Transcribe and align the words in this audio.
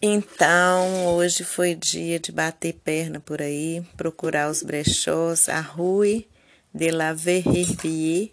Então, 0.00 1.06
hoje 1.06 1.42
foi 1.42 1.74
dia 1.74 2.20
de 2.20 2.30
bater 2.30 2.72
perna 2.72 3.18
por 3.18 3.42
aí, 3.42 3.84
procurar 3.96 4.48
os 4.48 4.62
brechós, 4.62 5.48
a 5.48 5.60
Rue 5.60 6.28
de 6.72 6.92
la 6.92 7.12
Verrier 7.12 8.30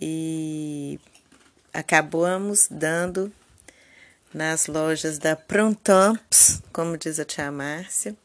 e 0.00 0.98
acabamos 1.70 2.66
dando 2.70 3.30
nas 4.32 4.66
lojas 4.66 5.18
da 5.18 5.36
Prontamps, 5.36 6.62
como 6.72 6.96
diz 6.96 7.20
a 7.20 7.26
tia 7.26 7.52
Márcia, 7.52 8.16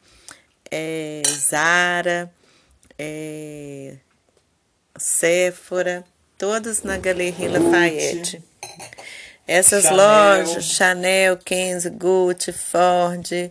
é, 0.70 1.20
Zara, 1.26 2.32
é, 2.98 3.96
Sephora, 4.96 6.04
todas 6.38 6.82
na 6.82 6.96
Galeria 6.96 7.50
Lafayette. 7.50 8.42
Essas 9.46 9.84
Chanel. 9.84 9.96
lojas, 9.96 10.64
Chanel, 10.64 11.36
Kenzo, 11.36 11.90
Gucci, 11.90 12.52
Ford, 12.52 13.50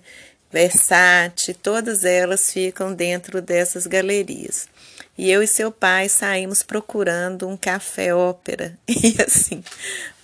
Versace, 0.51 1.53
todas 1.53 2.03
elas 2.03 2.51
ficam 2.51 2.93
dentro 2.93 3.41
dessas 3.41 3.85
galerias. 3.85 4.67
E 5.17 5.29
eu 5.29 5.43
e 5.43 5.47
seu 5.47 5.71
pai 5.71 6.07
saímos 6.07 6.63
procurando 6.63 7.47
um 7.47 7.57
café 7.57 8.13
ópera. 8.13 8.77
E 8.87 9.21
assim, 9.21 9.63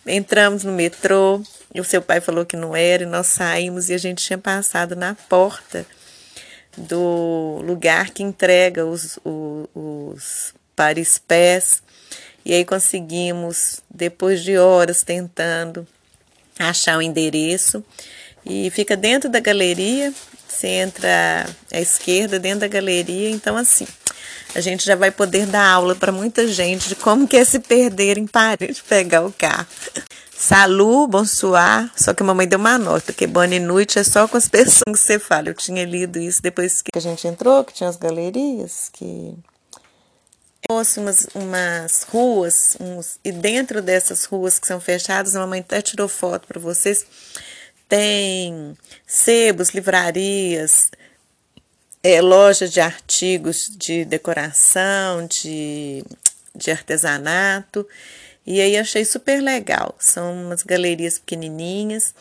entramos 0.07 0.63
no 0.63 0.71
metrô, 0.71 1.41
e 1.73 1.81
o 1.81 1.83
seu 1.83 2.01
pai 2.01 2.21
falou 2.21 2.45
que 2.45 2.55
não 2.55 2.75
era, 2.75 3.03
e 3.03 3.05
nós 3.05 3.27
saímos 3.27 3.89
e 3.89 3.93
a 3.93 3.97
gente 3.97 4.25
tinha 4.25 4.37
passado 4.37 4.95
na 4.95 5.13
porta 5.13 5.85
do 6.77 7.61
lugar 7.63 8.09
que 8.11 8.23
entrega 8.23 8.85
os, 8.85 9.19
os, 9.23 9.67
os 9.73 10.53
Paris 10.75 11.17
Pés 11.17 11.81
e 12.45 12.53
aí 12.53 12.63
conseguimos, 12.63 13.81
depois 13.89 14.43
de 14.43 14.57
horas 14.57 15.01
tentando 15.01 15.87
achar 16.59 16.97
o 16.97 17.01
endereço, 17.01 17.83
e 18.45 18.69
fica 18.69 18.95
dentro 18.95 19.29
da 19.29 19.39
galeria. 19.39 20.13
Você 20.47 20.67
entra 20.67 21.45
à 21.73 21.81
esquerda 21.81 22.39
dentro 22.39 22.61
da 22.61 22.67
galeria, 22.67 23.29
então 23.29 23.57
assim, 23.57 23.87
a 24.53 24.61
gente 24.61 24.85
já 24.85 24.95
vai 24.95 25.11
poder 25.11 25.45
dar 25.47 25.67
aula 25.67 25.95
para 25.95 26.11
muita 26.11 26.47
gente 26.47 26.87
de 26.87 26.95
como 26.95 27.27
que 27.27 27.35
é 27.35 27.43
se 27.43 27.59
perder 27.59 28.17
em 28.17 28.27
Paris, 28.27 28.79
pegar 28.79 29.25
o 29.25 29.33
carro. 29.33 29.67
Salu, 30.37 31.07
bonsoir. 31.07 31.89
Só 31.95 32.13
que 32.13 32.21
a 32.21 32.25
mamãe 32.25 32.47
deu 32.47 32.59
uma 32.59 32.77
nota, 32.77 33.11
que 33.11 33.25
bonne 33.25 33.59
noite 33.59 33.97
é 33.99 34.03
só 34.03 34.27
com 34.27 34.37
as 34.37 34.47
pessoas 34.49 34.83
que 34.85 34.97
você 34.97 35.17
fala. 35.17 35.49
Eu 35.49 35.53
tinha 35.53 35.83
lido 35.83 36.19
isso 36.19 36.41
depois 36.41 36.81
que 36.81 36.91
a 36.95 36.99
gente 36.99 37.27
entrou, 37.27 37.63
que 37.63 37.73
tinha 37.73 37.89
as 37.89 37.95
galerias, 37.97 38.89
que 38.93 39.33
fosse 40.69 40.99
umas, 40.99 41.27
umas 41.33 42.03
ruas, 42.03 42.77
uns, 42.79 43.19
e 43.23 43.31
dentro 43.31 43.81
dessas 43.81 44.25
ruas 44.25 44.59
que 44.59 44.67
são 44.67 44.79
fechadas, 44.79 45.35
a 45.35 45.39
mamãe 45.39 45.59
até 45.59 45.81
tirou 45.81 46.07
foto 46.07 46.47
para 46.47 46.59
vocês, 46.59 47.05
tem 47.87 48.75
sebos, 49.05 49.69
livrarias, 49.69 50.89
é, 52.03 52.21
lojas 52.21 52.71
de 52.71 52.79
artigos 52.79 53.69
de 53.69 54.05
decoração, 54.05 55.25
de, 55.27 56.03
de 56.55 56.71
artesanato, 56.71 57.87
e 58.45 58.61
aí 58.61 58.77
achei 58.77 59.03
super 59.03 59.41
legal. 59.41 59.95
São 59.99 60.45
umas 60.45 60.61
galerias 60.61 61.17
pequenininhas, 61.17 62.13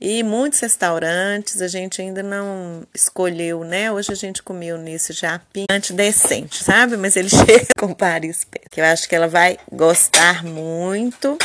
e 0.00 0.22
muitos 0.22 0.58
restaurantes, 0.60 1.60
a 1.60 1.68
gente 1.68 2.00
ainda 2.00 2.22
não 2.22 2.86
escolheu, 2.94 3.64
né? 3.64 3.92
Hoje 3.92 4.10
a 4.10 4.14
gente 4.14 4.42
comeu 4.42 4.78
nesse 4.78 5.12
japim 5.12 5.66
decente, 5.92 6.64
sabe? 6.64 6.96
Mas 6.96 7.16
ele 7.16 7.28
chega 7.30 7.66
com 7.78 7.92
Paris 7.92 8.46
que 8.70 8.80
eu 8.80 8.84
acho 8.84 9.06
que 9.06 9.14
ela 9.14 9.28
vai 9.28 9.58
gostar 9.70 10.42
muito, 10.42 11.36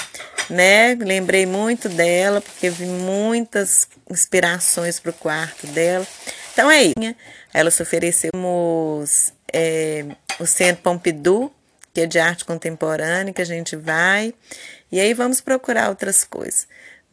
né? 0.49 0.95
Lembrei 0.95 1.45
muito 1.45 1.89
dela, 1.89 2.39
porque 2.39 2.69
vi 2.69 2.85
muitas 2.85 3.89
inspirações 4.09 5.01
para 5.01 5.11
o 5.11 5.13
quarto 5.13 5.67
dela. 5.67 6.07
Então 6.53 6.71
é 6.71 6.83
isso. 6.83 7.15
Ela 7.53 7.69
se 7.69 7.81
ofereceu 7.83 8.31
é, 9.51 10.05
o 10.39 10.45
Centro 10.45 10.81
Pompidou, 10.81 11.53
que 11.93 12.01
é 12.01 12.05
de 12.05 12.19
arte 12.19 12.45
contemporânea, 12.45 13.33
que 13.33 13.41
a 13.41 13.45
gente 13.45 13.75
vai. 13.75 14.33
E 14.89 14.99
aí 14.99 15.13
vamos 15.13 15.41
procurar 15.41 15.89
outras 15.89 16.23
coisas. 16.23 16.67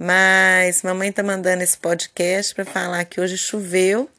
Mas 0.04 0.82
mamãe 0.82 1.12
tá 1.12 1.22
mandando 1.22 1.62
esse 1.62 1.78
podcast 1.78 2.52
para 2.56 2.64
falar 2.64 3.04
que 3.04 3.20
hoje 3.20 3.38
choveu. 3.38 4.10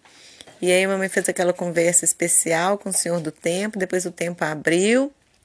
E 0.62 0.72
aí 0.72 0.88
mamãe 0.88 1.10
fez 1.10 1.28
aquela 1.28 1.52
conversa 1.52 2.06
especial 2.06 2.78
com 2.78 2.88
o 2.88 2.94
Senhor 2.94 3.20
do 3.20 3.34
Tempo, 3.34 3.78
depois 3.78 4.06
o 4.06 4.12
tempo 4.12 4.46
abriu. 4.46 5.12